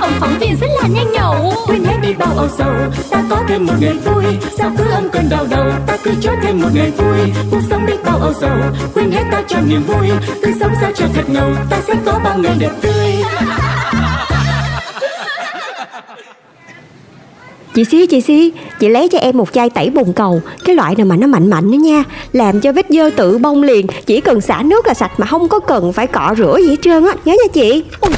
[0.00, 1.52] ông phóng viên rất là nhanh nhẩu.
[1.66, 2.74] Quên hết đi bao âu sầu.
[3.10, 4.24] Ta có thêm một ngày vui.
[4.58, 5.66] Sao cứ âm cơn đau đầu?
[5.86, 7.32] Ta cứ cho thêm một ngày vui.
[7.50, 8.58] Cuộc sống đi bao âu sầu.
[8.94, 10.08] Quên hết ta cho niềm vui.
[10.42, 11.50] Cứ sống sao cho thật ngầu.
[11.70, 13.14] Ta sẽ có bao ngày đẹp tươi.
[17.74, 20.42] Chị xí chị xí Chị lấy cho em một chai tẩy bồn cầu.
[20.64, 22.04] Cái loại nào mà nó mạnh mạnh đó nha.
[22.32, 23.86] Làm cho vết dơ tự bông liền.
[24.06, 26.76] Chỉ cần xả nước là sạch mà không có cần phải cọ rửa gì hết
[26.82, 27.12] trơn á.
[27.24, 27.84] Nhớ nha chị.
[28.00, 28.12] Ôi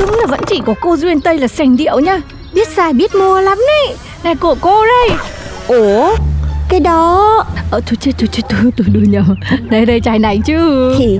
[0.00, 2.20] đúng là vẫn chỉ có cô Duyên Tây là sành điệu nha.
[2.54, 5.18] Biết xài biết mua lắm đấy Này của cô đây.
[5.68, 6.16] Ủa?
[6.68, 7.44] Cái đó.
[7.70, 9.34] Ờ thôi chết thôi chết tôi tôi đưa nhầm
[9.70, 10.94] Đây đây chai này chứ.
[10.98, 11.18] Thì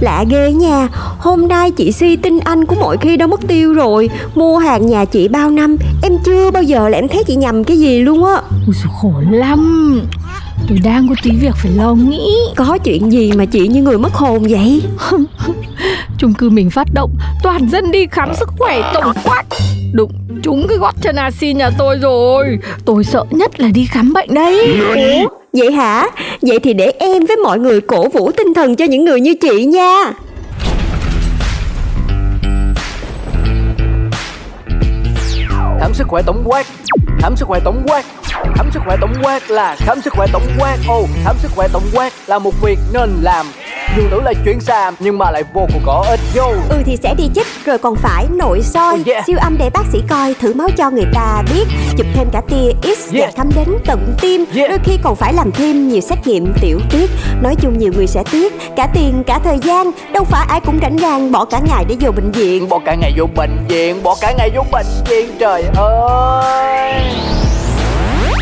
[0.00, 0.88] lạ ghê nha.
[1.18, 4.10] Hôm nay chị Si tin anh của mọi khi đã mất tiêu rồi.
[4.34, 5.76] Mua hàng nhà chị bao năm?
[6.02, 8.34] Em chưa bao giờ là em thấy chị nhầm cái gì luôn á.
[8.66, 10.02] Ôi dồi, khổ lắm.
[10.68, 12.28] Tôi đang có tí việc phải lo nghĩ.
[12.56, 14.82] Có chuyện gì mà chị như người mất hồn vậy
[16.18, 17.10] chung cư mình phát động
[17.42, 19.42] toàn dân đi khám sức khỏe tổng quát.
[19.92, 22.58] Đụng trúng cái gót chân AC nhà tôi rồi.
[22.84, 24.80] Tôi sợ nhất là đi khám bệnh đấy.
[24.96, 25.28] Ủa?
[25.52, 26.06] Vậy hả?
[26.42, 29.34] Vậy thì để em với mọi người cổ vũ tinh thần cho những người như
[29.40, 30.12] chị nha.
[35.80, 36.66] Khám sức khỏe tổng quát
[37.26, 38.04] khám sức khỏe tổng quát.
[38.54, 40.76] Khám sức khỏe tổng quát là khám sức khỏe tổng quát.
[40.88, 43.46] Ồ oh, khám sức khỏe tổng quát là một việc nên làm
[43.96, 46.20] dù tưởng là chuyện xàm nhưng mà lại vô cùng có ích.
[46.34, 46.54] Vô.
[46.68, 48.94] Ừ thì sẽ đi chích rồi còn phải nội soi.
[49.00, 49.24] Oh, yeah.
[49.26, 51.64] Siêu âm để bác sĩ coi thử máu cho người ta biết.
[51.96, 53.34] Chụp thêm cả tia X để Yeah.
[53.36, 54.44] khám đến tận tim.
[54.54, 54.70] Yeah.
[54.70, 57.10] Đôi khi còn phải làm thêm nhiều xét nghiệm tiểu tiết.
[57.42, 58.54] Nói chung nhiều người sẽ tiếc.
[58.76, 61.96] Cả tiền cả thời gian Đâu phải ai cũng rảnh rang bỏ cả ngày để
[62.00, 62.68] vô bệnh viện.
[62.68, 67.35] Bỏ cả ngày vô bệnh viện bỏ cả ngày vô bệnh viện trời ơi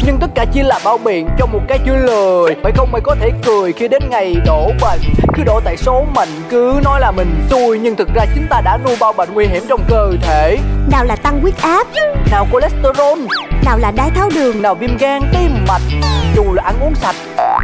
[0.06, 3.00] nhưng tất cả chỉ là bao biện cho một cái chữ lười Vậy không mày
[3.04, 5.00] có thể cười khi đến ngày đổ bệnh?
[5.34, 7.78] Cứ đổ tại số mình cứ nói là mình xui.
[7.78, 10.59] Nhưng thực ra chính ta đã nuôi bao bệnh nguy hiểm trong cơ thể.
[10.91, 11.87] Nào là tăng huyết áp.
[12.31, 13.19] Nào cholesterol,
[13.64, 14.62] Nào là đái tháo đường.
[14.62, 15.82] Nào viêm gan, tim mạch.
[16.37, 17.16] Dù là ăn uống sạch,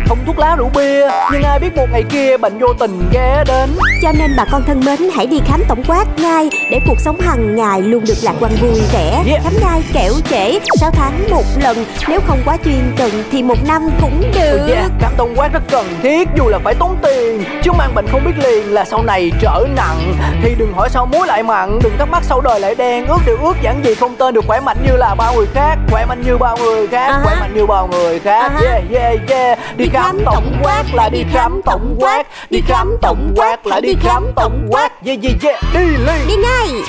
[0.08, 3.44] không thuốc lá rượu bia Nhưng ai biết một ngày kia bệnh vô tình ghé
[3.46, 3.70] đến.
[4.02, 7.20] Cho nên bà con thân mến hãy đi khám tổng quát ngay Để cuộc sống
[7.20, 9.22] hàng ngày luôn được lạc quan vui vẻ.
[9.26, 9.42] Yeah.
[9.44, 11.84] Khám ngay kẻo trễ 6 tháng một lần.
[12.08, 14.68] Nếu không quá chuyên cần thì một năm cũng được.
[14.74, 17.44] Yeah, khám tổng quát rất cần thiết dù là phải tốn tiền.
[17.62, 20.14] Chứ mang bệnh không biết liền là sau này trở nặng.
[20.42, 23.06] Thì đừng hỏi sao muối lại mặn Đừng thắc mắc sau đời lại đen.
[23.06, 25.78] Ước điều ước giản gì không tên được khỏe mạnh như là bao người khác.
[25.90, 27.20] Khỏe mạnh như bao người khác ha.
[27.24, 28.52] Khỏe mạnh như bao người khác.
[28.52, 28.60] Ha.
[28.60, 29.58] Yeah yeah yeah.
[29.76, 33.94] Đi khám tổng quát là đi khám tổng quát Đi khám tổng quát là đi
[34.00, 34.92] khám tổng quát.
[35.04, 36.82] Yeah yeah yeah Đi liền Đi ngay.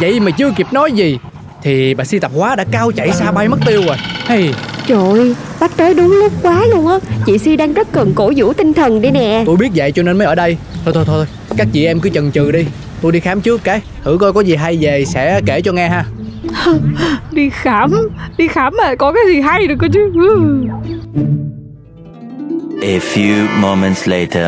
[0.00, 1.18] Vậy mà chưa kịp nói gì
[1.62, 3.96] Thì bà si tập hóa đã cao chạy xa bay mất tiêu rồi.
[4.26, 4.54] Hay
[4.86, 6.98] Trời ơi, bác tới đúng lúc quá luôn á.
[7.26, 9.42] Chị Si đang rất cần cổ vũ tinh thần đây nè.
[9.46, 10.56] Tôi biết vậy cho nên mới ở đây.
[10.84, 11.26] Thôi thôi thôi.
[11.56, 12.66] Các chị em cứ chần chừ đi.
[13.02, 13.80] Tôi đi khám trước cái.
[14.04, 16.04] Thử coi có gì hay về sẽ kể cho nghe ha.
[17.32, 20.10] Đi khám đi khám mà có cái gì hay được cơ chứ.
[22.84, 24.46] A few moments later.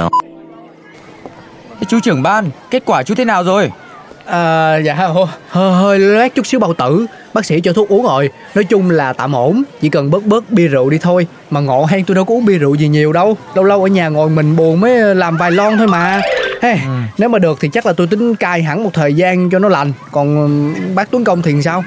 [1.89, 3.71] Chú trưởng ban, kết quả chú thế nào rồi?
[4.27, 5.27] À dạ hơi,
[5.73, 7.07] hơi loét chút xíu bao tử.
[7.35, 8.31] Bác sĩ cho thuốc uống rồi.
[8.55, 9.63] Nói chung là tạm ổn.
[9.81, 11.27] Chỉ cần bớt bớt bia rượu đi thôi.
[11.51, 13.37] Mà ngộ hay tôi đâu có uống bia rượu gì nhiều đâu.
[13.55, 16.21] Lâu lâu ở nhà ngồi mình buồn mới làm vài lon thôi mà.
[16.63, 16.79] Hey,
[17.19, 19.69] Nếu mà được thì chắc là tôi tính cai hẳn một thời gian cho nó
[19.69, 19.93] lành.
[20.13, 21.85] Còn bác Tuấn Công thì sao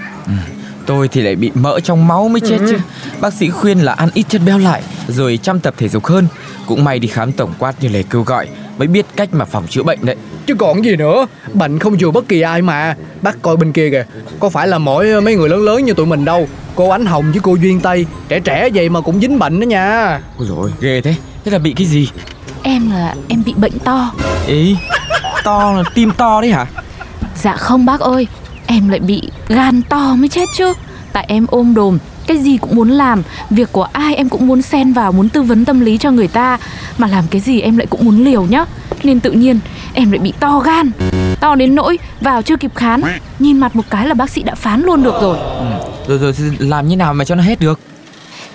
[0.89, 2.77] Tôi thì lại bị mỡ trong máu mới chết chứ.
[3.21, 6.27] Bác sĩ khuyên là ăn ít chất béo lại, rồi chăm tập thể dục hơn.
[6.65, 9.67] Cũng may đi khám tổng quát như lời kêu gọi, mới biết cách mà phòng
[9.67, 10.15] chữa bệnh đấy.
[10.47, 13.89] Chứ còn gì nữa Bệnh không dù bất kỳ ai mà Bác coi bên kia
[13.89, 14.05] kìa
[14.39, 17.31] Có phải là mỗi mấy người lớn lớn như tụi mình đâu Cô Ánh Hồng
[17.31, 20.71] với cô Duyên Tây Trẻ trẻ vậy mà cũng dính bệnh đó nha Ôi dồi
[20.81, 21.15] ghê thế.
[21.45, 22.09] Thế là bị cái gì?
[22.63, 24.11] em là em bị bệnh to
[24.47, 24.77] Ý,
[25.43, 26.65] to là tim to đấy hả?
[27.35, 28.27] dạ không bác ơi
[28.71, 30.73] em lại bị gan to mới chết chứ.
[31.13, 34.61] Tại em ôm đồm, cái gì cũng muốn làm, việc của ai em cũng muốn
[34.61, 36.57] xen vào, muốn tư vấn tâm lý cho người ta.
[36.97, 38.65] Mà làm cái gì em lại cũng muốn liều nhá.
[39.03, 39.59] Nên tự nhiên,
[39.93, 40.91] em lại bị to gan,
[41.39, 43.01] to đến nỗi vào chưa kịp khám.
[43.39, 45.37] Nhìn mặt một cái là bác sĩ đã phán luôn được rồi.
[46.07, 47.79] Ừ, rồi rồi làm như nào mà cho nó hết được?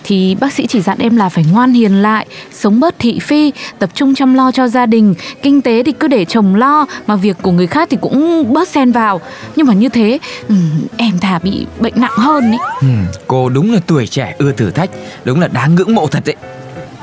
[0.04, 3.52] Thì bác sĩ chỉ dặn em là phải ngoan hiền lại, sống bớt thị phi,
[3.78, 7.16] tập trung chăm lo cho gia đình, kinh tế thì cứ để chồng lo mà
[7.16, 9.20] việc của người khác thì cũng bớt xen vào.
[9.56, 10.18] Nhưng mà như thế
[10.48, 10.54] ừ,
[10.96, 12.58] em thà bị bệnh nặng hơn ý.
[12.80, 12.88] Ừ,
[13.26, 14.90] cô đúng là tuổi trẻ ưa thử thách,
[15.24, 16.36] đúng là đáng ngưỡng mộ thật đấy.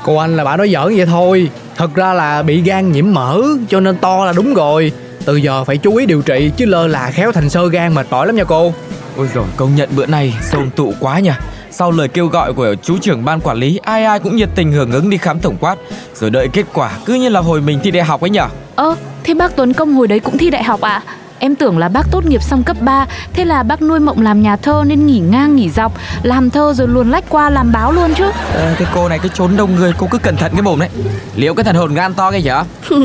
[0.04, 3.42] Cô anh là bà nói giỡn vậy thôi Thật ra là bị gan nhiễm mỡ
[3.68, 4.92] Cho nên to là đúng rồi
[5.24, 8.06] Từ giờ phải chú ý điều trị Chứ lơ là khéo thành sơ gan mệt
[8.10, 8.74] mỏi lắm nha cô.
[9.16, 11.30] Ôi rồi công nhận bữa nay xôn tụ quá nhỉ
[11.70, 14.72] Sau lời kêu gọi của chú trưởng ban quản lý Ai ai cũng nhiệt tình
[14.72, 15.76] hưởng ứng đi khám tổng quát.
[16.14, 18.48] Rồi đợi kết quả cứ như là hồi mình thi đại học ấy nhở.
[18.76, 21.02] Ơ, thế bác Tuấn Công hồi đấy cũng thi đại học ạ?
[21.44, 24.42] Em tưởng là bác tốt nghiệp xong cấp 3 Thế là bác nuôi mộng làm
[24.42, 25.92] nhà thơ nên nghỉ ngang nghỉ dọc.
[26.22, 28.24] Làm thơ rồi luồn lách qua làm báo luôn chứ.
[28.54, 30.88] À, Cái cô này cái trốn đông người cô cứ cẩn thận cái mồm đấy.
[31.36, 32.64] Liệu cái thần hồn gan to cái hả?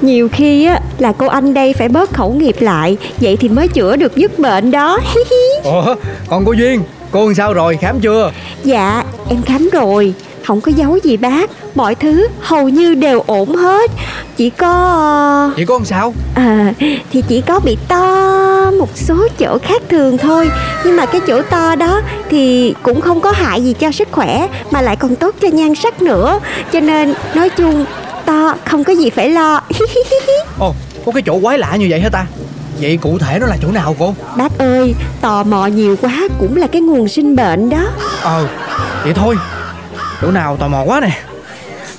[0.00, 3.68] Nhiều khi á là cô anh đây phải bớt khẩu nghiệp lại Vậy thì mới
[3.68, 4.98] chữa được dứt bệnh đó.
[5.64, 5.94] Ủa
[6.28, 8.32] còn cô Duyên Cô làm sao rồi khám chưa?
[8.64, 10.14] Dạ em khám rồi
[10.46, 13.90] Không có giấu gì bác Mọi thứ hầu như đều ổn hết.
[14.36, 16.14] Chỉ có Chị có làm sao?
[16.34, 16.72] À
[17.12, 20.50] thì chỉ có bị to một số chỗ khác thường thôi.
[20.84, 22.00] Nhưng mà cái chỗ to đó
[22.30, 25.74] thì cũng không có hại gì cho sức khỏe Mà lại còn tốt cho nhan
[25.74, 26.40] sắc nữa.
[26.72, 27.84] Cho nên nói chung
[28.24, 29.60] to không có gì phải lo.
[30.58, 30.74] Ồ
[31.06, 32.26] có cái chỗ quái lạ như vậy hả ta?
[32.80, 34.14] Vậy cụ thể nó là chỗ nào cô?
[34.36, 37.84] Bác ơi tò mò nhiều quá cũng là cái nguồn sinh bệnh đó.
[38.22, 38.48] Ờ
[39.04, 39.36] vậy thôi
[40.22, 41.18] Chỗ nào tò mò quá nè.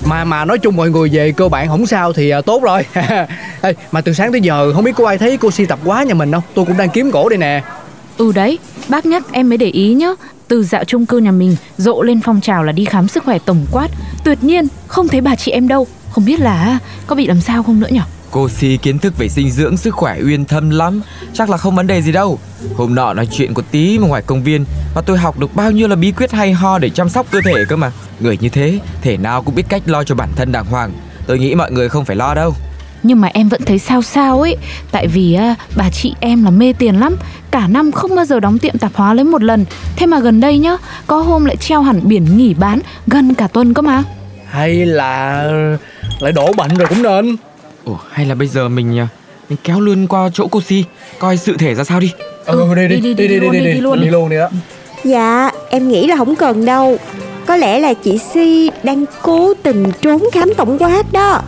[0.05, 2.85] Mà mà nói chung mọi người về cơ bản không sao thì à, tốt rồi.
[3.61, 6.03] Ê, mà từ sáng tới giờ không biết có ai thấy cô si tập quá
[6.03, 6.43] nhà mình không?
[6.53, 7.63] Tôi cũng đang kiếm gỗ đây nè.
[8.17, 8.59] Ừ đấy,
[8.89, 10.09] bác nhắc em mới để ý nhá.
[10.47, 13.37] Từ dạo chung cư nhà mình rộ lên phong trào là đi khám sức khỏe
[13.45, 13.87] tổng quát.
[14.23, 15.87] Tuyệt nhiên không thấy bà chị em đâu.
[16.11, 18.03] Không biết là có bị làm sao không nữa nhở?
[18.33, 21.01] Cô Si kiến thức về dinh dưỡng sức khỏe uyên thâm lắm.
[21.33, 22.39] Chắc là không vấn đề gì đâu.
[22.75, 24.65] Hôm nọ nói chuyện của tí mà ngoài công viên
[24.95, 27.39] Và tôi học được bao nhiêu là bí quyết hay ho để chăm sóc cơ
[27.45, 27.91] thể cơ mà.
[28.19, 30.91] Người như thế, thể nào cũng biết cách lo cho bản thân đàng hoàng.
[31.27, 32.55] Tôi nghĩ mọi người không phải lo đâu.
[33.03, 34.57] Nhưng mà em vẫn thấy sao sao ấy.
[34.91, 37.15] Tại vì à, bà chị em là mê tiền lắm.
[37.51, 39.65] Cả năm không bao giờ đóng tiệm tạp hóa lấy một lần.
[39.95, 40.77] Thế mà gần đây nhá
[41.07, 44.03] Có hôm lại treo hẳn biển nghỉ bán Gần cả tuần cơ mà.
[44.49, 45.43] Hay là
[46.19, 47.35] lại đổ bệnh rồi cũng nên
[47.85, 49.07] Ồ, hay là bây giờ mình à,
[49.49, 50.85] mình kéo luôn qua chỗ cô Si
[51.19, 52.11] Coi sự thể ra sao đi.
[52.45, 54.29] Ừ, đi đi đi đi đi đi đi luôn đi luôn.
[54.29, 54.49] Đi đó
[55.03, 56.97] Dạ em nghĩ là không cần đâu.
[57.45, 61.41] Có lẽ là chị Si đang cố tình trốn khám tổng quát đó.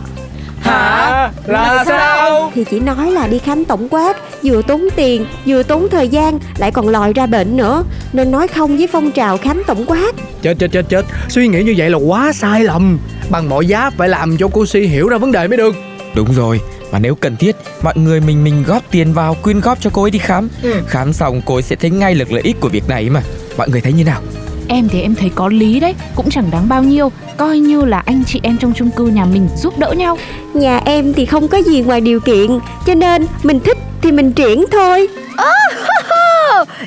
[0.60, 1.32] Hả?
[1.46, 2.52] Là sao?
[2.54, 6.38] Thì chỉ nói là đi khám tổng quát Vừa tốn tiền, vừa tốn thời gian
[6.58, 7.84] Lại còn lòi ra bệnh nữa.
[8.12, 10.14] Nên nói không với phong trào khám tổng quát.
[10.42, 11.04] Chết chết chết chết.
[11.28, 12.98] Suy nghĩ như vậy là quá sai lầm.
[13.30, 15.74] Bằng mọi giá phải làm cho cô Si hiểu ra vấn đề mới được
[16.16, 16.60] Đúng rồi,
[16.92, 20.02] mà nếu cần thiết, mọi người mình mình góp tiền vào quyên góp cho cô
[20.02, 20.48] ấy đi khám.
[20.62, 20.74] Ừ.
[20.86, 23.22] Khám xong cô ấy sẽ thấy ngay được lợi ích của việc này mà.
[23.58, 24.20] Mọi người thấy như nào?
[24.68, 28.02] Em thì em thấy có lý đấy Cũng chẳng đáng bao nhiêu Coi như là
[28.06, 30.18] anh chị em trong chung cư nhà mình giúp đỡ nhau
[30.54, 34.32] Nhà em thì không có gì ngoài điều kiện Cho nên mình thích thì mình
[34.32, 35.08] triển thôi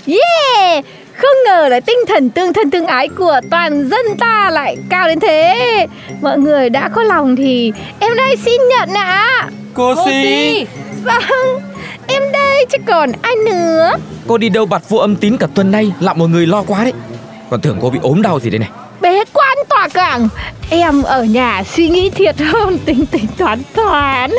[0.05, 0.85] Yeah!
[1.21, 5.07] Không ngờ là tinh thần tương thân tương ái của toàn dân ta lại cao
[5.07, 5.87] đến thế.
[6.21, 9.49] Mọi người đã có lòng thì em đây xin nhận ạ.
[9.73, 10.65] Cô, Si!
[11.03, 11.61] Vâng,
[12.07, 13.91] em đây chứ còn ai nữa?
[14.27, 16.83] Cô đi đâu bặt vô âm tín cả tuần nay, làm mọi người lo quá
[16.83, 16.93] đấy.
[17.49, 18.69] Còn tưởng cô bị ốm đau gì đây này.
[19.01, 20.27] Bế quan tỏa cảng
[20.69, 24.31] Em ở nhà suy nghĩ thiệt hơn tính tính toán toán.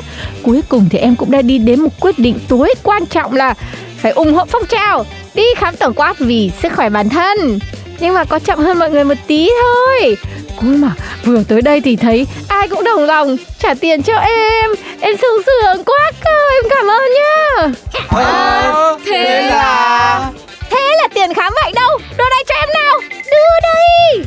[0.42, 3.54] Cuối cùng thì em cũng đã đi đến một quyết định tối quan trọng là
[3.96, 7.58] Phải ủng hộ phong trào Đi khám tổng quát vì sức khỏe bản thân.
[7.98, 10.16] Nhưng mà có chậm hơn mọi người một tí thôi.
[10.56, 10.90] Ôi mà
[11.24, 14.70] vừa tới đây thì thấy ai cũng đồng lòng trả tiền cho em.
[15.00, 17.68] Em sung sướng quá cơ em cảm ơn nhá.
[18.08, 18.72] À,
[19.06, 20.30] thế là...
[20.70, 21.98] Thế là tiền khám vậy đâu?
[22.18, 23.00] Đưa đây cho em nào.
[23.30, 24.24] Đưa đây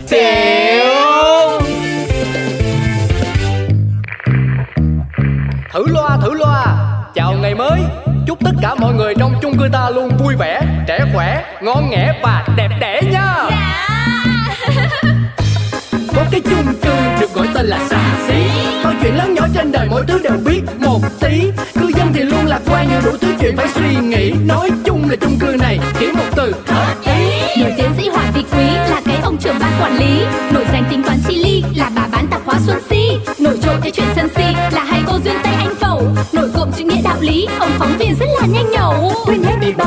[5.73, 6.65] Thử loa thử loa.
[7.15, 7.79] Chào ngày mới.
[8.27, 10.52] Chúc tất cả mọi người trong chung cư ta luôn vui vẻ
[11.13, 13.33] khỏe, ngon nghẻ và đẹp đẽ nha.
[16.15, 18.33] Có cái chung cư được gọi tên là xà xí
[18.83, 21.51] Mọi chuyện lớn nhỏ trên đời mỗi thứ đều biết một tí.
[21.79, 24.31] Cư dân thì luôn lạc quan nhiều đủ thứ chuyện phải suy nghĩ.
[24.45, 26.53] Nói chung là chung cư này chỉ một từ.
[26.67, 30.25] Hợp ý Nổi tiến sĩ Hoàng Thị Quý là cái ông trưởng ban quản lý.
[30.53, 33.17] Nổi danh tính toán chi ly là bà bán tạp hóa Xuân Si.
[33.39, 36.07] Nổi trội cái chuyện sân si là hai cô duyên tay anh Phẩu.
[36.33, 39.11] Nổi cộm chữ nghĩa đạo lý, ông phóng viên rất là nhanh nhẩu.
[39.25, 39.55] Quên hết